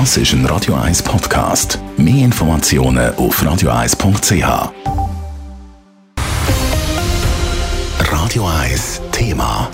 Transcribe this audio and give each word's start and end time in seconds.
Das 0.00 0.16
ist 0.16 0.32
ein 0.32 0.44
Radio 0.46 0.74
1 0.74 1.04
Podcast. 1.04 1.78
Mehr 1.96 2.24
Informationen 2.24 3.14
auf 3.14 3.40
radio1.ch. 3.40 4.72
Radio 8.00 8.44
1 8.44 9.00
Thema. 9.12 9.70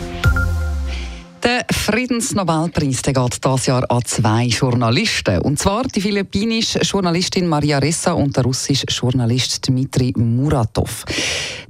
Der 1.42 1.64
Friedensnobelpreis 1.70 3.00
der 3.00 3.14
geht 3.14 3.42
dieses 3.42 3.64
Jahr 3.64 3.90
an 3.90 4.04
zwei 4.04 4.44
Journalisten. 4.44 5.38
Und 5.38 5.58
zwar 5.58 5.84
die 5.84 6.02
philippinische 6.02 6.80
Journalistin 6.80 7.46
Maria 7.46 7.78
Ressa 7.78 8.12
und 8.12 8.36
der 8.36 8.44
russische 8.44 8.84
Journalist 8.90 9.66
Dmitri 9.66 10.12
Muratov. 10.16 11.06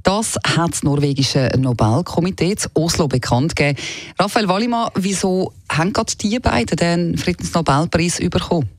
Das 0.03 0.35
hat 0.43 0.73
das 0.73 0.83
norwegische 0.83 1.49
Nobelkomitee 1.57 2.57
zu 2.57 2.67
Oslo 2.73 3.07
bekannt 3.07 3.55
gegeben. 3.55 3.79
Raphael 4.19 4.49
Wallimann, 4.49 4.89
wieso 4.95 5.53
haben 5.77 5.93
gerade 5.93 6.15
die 6.15 6.39
beiden 6.39 6.77
den 6.77 7.17
Friedensnobelpreis 7.17 8.17
bekommen? 8.17 8.69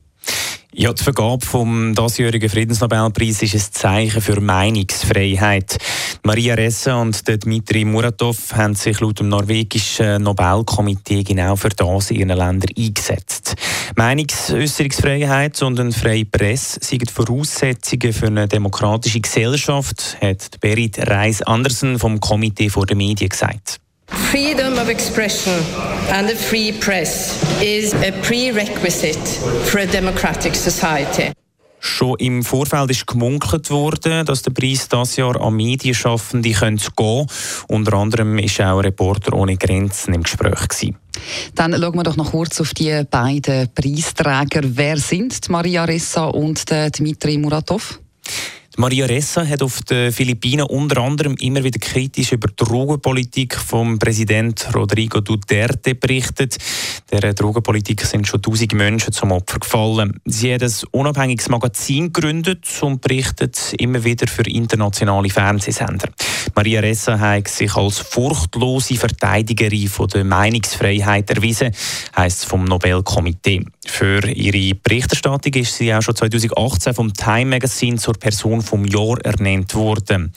Ja, 0.75 0.91
die 0.91 1.03
Vergabe 1.03 1.45
vom 1.45 1.93
diesjährigen 1.93 2.49
Friedensnobelpreis 2.49 3.43
ist 3.43 3.53
ein 3.53 3.73
Zeichen 3.73 4.21
für 4.21 4.41
Meinungsfreiheit. 4.41 5.77
Maria 6.23 6.55
Ressa 6.55 6.99
und 6.99 7.27
Dmitri 7.27 7.85
Muratov 7.85 8.53
haben 8.55 8.73
sich 8.73 8.99
laut 8.99 9.19
dem 9.19 9.29
norwegischen 9.29 10.23
Nobelkomitee 10.23 11.21
genau 11.21 11.55
für 11.57 11.69
das 11.69 12.09
in 12.09 12.21
ihren 12.21 12.37
Ländern 12.37 12.71
eingesetzt. 12.75 13.53
Meinungsäußerungsfreiheit 13.95 15.61
und 15.61 15.79
eine 15.79 15.91
freie 15.91 16.25
Presse 16.25 16.79
sind 16.81 17.11
Voraussetzungen 17.11 18.11
für 18.11 18.27
eine 18.27 18.47
demokratische 18.47 19.19
Gesellschaft, 19.19 20.17
hat 20.21 20.59
Berit 20.59 20.97
Reis-Andersen 21.07 21.99
vom 21.99 22.19
Komitee 22.19 22.69
vor 22.69 22.87
den 22.87 22.97
Medien 22.97 23.29
gesagt. 23.29 23.82
Freedom 24.13 24.77
of 24.77 24.89
expression 24.89 25.53
and 26.11 26.29
a 26.29 26.35
free 26.35 26.71
press 26.71 27.43
is 27.61 27.93
a 27.93 28.11
prerequisite 28.21 29.27
for 29.69 29.79
a 29.79 29.85
democratic 29.85 30.55
society. 30.55 31.31
Schon 31.79 32.15
im 32.19 32.43
Vorfeld 32.43 32.91
ist 32.91 33.05
gemunkelt 33.05 33.69
worden, 33.69 34.25
dass 34.25 34.41
der 34.41 34.51
Preis 34.51 34.87
dieses 34.87 35.17
Jahr 35.17 35.39
an 35.41 35.53
Medienschaffende 35.55 36.49
gehen 36.49 36.77
könnte. 36.77 37.27
Unter 37.67 37.93
anderem 37.93 38.37
war 38.37 38.73
auch 38.73 38.83
Reporter 38.83 39.33
ohne 39.33 39.57
Grenzen 39.57 40.13
im 40.13 40.23
Gespräch. 40.23 40.67
Gewesen. 40.69 40.95
Dann 41.55 41.73
schauen 41.73 41.95
wir 41.95 42.03
doch 42.03 42.15
noch 42.15 42.31
kurz 42.31 42.61
auf 42.61 42.73
die 42.73 43.03
beiden 43.09 43.67
Preisträger. 43.73 44.61
Wer 44.63 44.97
sind 44.97 45.49
Maria 45.49 45.83
Ressa 45.83 46.25
und 46.25 46.63
Dmitri 46.69 47.37
Muratov? 47.37 47.99
Maria 48.75 49.05
Ressa 49.05 49.45
hat 49.45 49.61
auf 49.61 49.81
den 49.83 50.11
Philippinen 50.11 50.65
unter 50.65 51.01
anderem 51.01 51.35
immer 51.35 51.63
wieder 51.63 51.77
kritisch 51.79 52.31
über 52.31 52.47
die 52.47 52.55
Drogenpolitik 52.55 53.55
vom 53.55 53.99
Präsident 53.99 54.67
Rodrigo 54.73 55.21
Duterte 55.21 55.93
berichtet. 55.93 56.57
Der 57.11 57.33
Drogenpolitik 57.35 58.01
sind 58.01 58.27
schon 58.27 58.41
tausend 58.41 58.73
Menschen 58.73 59.13
zum 59.13 59.31
Opfer 59.31 59.59
gefallen. 59.59 60.19
Sie 60.25 60.51
hat 60.51 60.63
ein 60.63 60.73
unabhängiges 60.89 61.49
Magazin 61.49 62.11
gegründet 62.11 62.67
und 62.81 63.01
berichtet 63.01 63.75
immer 63.77 64.03
wieder 64.03 64.27
für 64.27 64.49
internationale 64.49 65.29
Fernsehsender. 65.29 66.09
Maria 66.55 66.81
Ressa 66.81 67.19
hat 67.19 67.47
sich 67.47 67.75
als 67.75 67.99
furchtlose 67.99 68.95
Verteidigerin 68.95 69.87
von 69.87 70.07
der 70.07 70.23
Meinungsfreiheit 70.23 71.29
erwiesen, 71.29 71.71
heisst 72.15 72.39
es 72.39 72.45
vom 72.45 72.63
Nobelkomitee. 72.65 73.65
Für 73.85 74.27
ihre 74.27 74.75
Berichterstattung 74.75 75.53
ist 75.53 75.75
sie 75.75 75.93
auch 75.93 76.01
schon 76.01 76.15
2018 76.15 76.93
vom 76.93 77.13
Time 77.13 77.45
Magazine 77.45 77.97
zur 77.97 78.13
Person 78.13 78.61
vom 78.61 78.85
Jahr 78.85 79.19
ernannt 79.25 79.73
worden. 79.73 80.31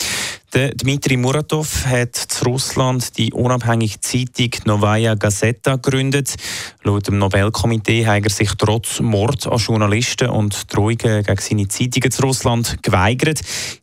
Dmitri 0.56 1.18
Muratov 1.18 1.84
hat 1.84 2.16
zu 2.16 2.46
Russland 2.46 3.18
die 3.18 3.30
unabhängige 3.30 4.00
Zeitung 4.00 4.50
Novaya 4.64 5.14
Gazeta 5.14 5.76
gegründet. 5.76 6.34
Laut 6.82 7.06
dem 7.08 7.18
Nobelkomitee 7.18 8.06
hat 8.06 8.24
er 8.24 8.30
sich 8.30 8.48
trotz 8.56 9.00
Mord 9.00 9.46
an 9.46 9.58
Journalisten 9.58 10.30
und 10.30 10.74
Drohungen 10.74 11.22
gegen 11.22 11.40
seine 11.40 11.68
Zeitungen 11.68 12.10
zu 12.10 12.22
Russland 12.22 12.82
geweigert, 12.82 13.42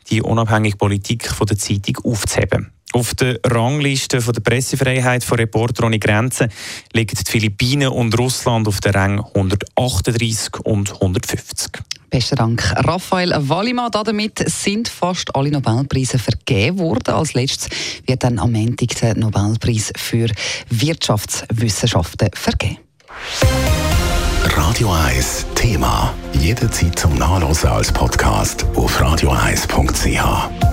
die 0.09 0.23
unabhängige 0.23 0.77
Politik 0.77 1.27
von 1.27 1.45
der 1.45 1.59
Zeitung 1.59 1.97
aufzuheben. 2.03 2.71
Auf 2.93 3.13
der 3.13 3.39
Rangliste 3.45 4.19
von 4.19 4.33
der 4.33 4.41
Pressefreiheit 4.41 5.23
von 5.23 5.37
Reporter 5.37 5.85
ohne 5.85 5.99
Grenzen 5.99 6.51
liegen 6.91 7.15
die 7.15 7.31
Philippinen 7.31 7.89
und 7.89 8.17
Russland 8.17 8.67
auf 8.67 8.79
der 8.79 8.95
Rang 8.95 9.19
138 9.19 10.59
und 10.63 10.91
150. 10.91 11.83
Besten 12.13 12.35
Dank, 12.35 12.61
Raphael 12.85 13.33
Wallimann. 13.49 13.89
Damit 13.89 14.37
sind 14.47 14.87
fast 14.87 15.35
alle 15.35 15.49
Nobelpreise 15.49 16.19
vergeben 16.19 16.77
worden. 16.77 17.11
Als 17.11 17.33
letztes 17.33 17.69
wird 18.05 18.23
dann 18.23 18.37
am 18.37 18.53
Ende 18.53 18.85
der 18.85 19.17
Nobelpreis 19.17 19.91
für 19.97 20.27
Wirtschaftswissenschaften 20.69 22.29
vergeben. 22.35 22.77
Radio 24.43 24.91
1 24.91 25.47
Thema. 25.55 26.13
Jederzeit 26.33 26.99
zum 26.99 27.15
Nachlesen 27.15 27.69
als 27.69 27.91
Podcast 27.91 28.63
auf 28.75 29.01
radio1.ch. 29.01 30.72